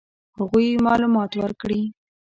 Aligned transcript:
هغوی 0.37 0.67
معلومات 0.85 1.31
ورکړي. 1.39 1.81